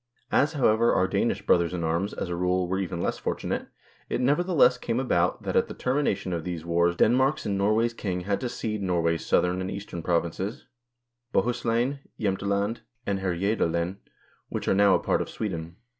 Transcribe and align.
As, 0.31 0.53
however, 0.53 0.91
our 0.95 1.07
Danish 1.07 1.45
brothers 1.45 1.75
in 1.75 1.83
arms, 1.83 2.11
as 2.11 2.27
a 2.27 2.35
rule, 2.35 2.67
were 2.67 2.79
even 2.79 2.99
less 3.01 3.19
fortunate, 3.19 3.67
it 4.09 4.19
nevertheless 4.19 4.79
came 4.79 4.99
about 4.99 5.43
that 5.43 5.55
at 5.55 5.67
the 5.67 5.75
termination 5.75 6.33
of 6.33 6.43
these 6.43 6.65
wars 6.65 6.95
Denmark's 6.95 7.45
and 7.45 7.55
Norway's 7.55 7.93
king 7.93 8.21
had 8.21 8.41
to 8.41 8.49
cede 8.49 8.81
Norway's 8.81 9.23
southern 9.23 9.61
and 9.61 9.69
eastern 9.69 10.01
provinces, 10.01 10.65
Bohuslan, 11.31 11.99
Jemteland, 12.19 12.81
and 13.05 13.19
Herjedalen, 13.19 13.97
which 14.49 14.67
are 14.67 14.73
now 14.73 14.95
a 14.95 14.99
part 14.99 15.21
of 15.21 15.29
Sweden. 15.29 15.75